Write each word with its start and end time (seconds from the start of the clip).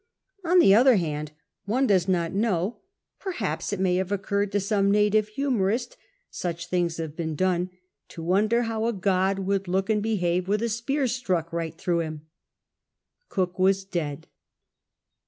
On 0.43 0.57
the 0.57 0.73
other 0.73 0.95
hand— 0.95 1.31
one 1.65 1.85
docs 1.85 2.07
not 2.07 2.33
know— 2.33 2.79
perhaps 3.19 3.71
it 3.71 3.79
may 3.79 3.97
have 3.97 4.11
occurred 4.11 4.51
to 4.51 4.59
some 4.59 4.89
native 4.89 5.27
humorist— 5.27 5.95
such 6.31 6.65
things 6.65 6.97
have 6.97 7.15
been 7.15 7.35
done 7.35 7.69
to 8.07 8.23
wonder 8.23 8.63
how 8.63 8.85
a 8.87 8.93
god 8.93 9.37
would 9.37 9.67
look 9.67 9.91
and 9.91 10.01
behave 10.01 10.47
with 10.47 10.63
a 10.63 10.65
s|iear 10.65 11.05
stuck 11.07 11.53
right 11.53 11.75
through 11.77 11.99
him. 11.99 12.25
Cook 13.29 13.59
was 13.59 13.83
dead. 13.85 14.25